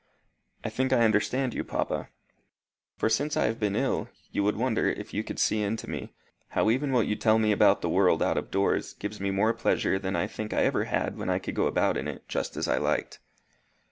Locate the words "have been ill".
3.45-4.09